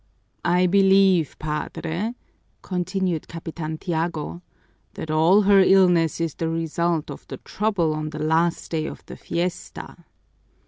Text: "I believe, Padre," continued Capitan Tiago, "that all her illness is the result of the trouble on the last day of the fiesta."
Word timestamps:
"I 0.43 0.65
believe, 0.65 1.37
Padre," 1.37 2.15
continued 2.63 3.27
Capitan 3.27 3.77
Tiago, 3.77 4.41
"that 4.95 5.11
all 5.11 5.43
her 5.43 5.59
illness 5.59 6.19
is 6.19 6.33
the 6.33 6.49
result 6.49 7.11
of 7.11 7.27
the 7.27 7.37
trouble 7.37 7.93
on 7.93 8.09
the 8.09 8.17
last 8.17 8.71
day 8.71 8.87
of 8.87 9.05
the 9.05 9.15
fiesta." 9.15 10.03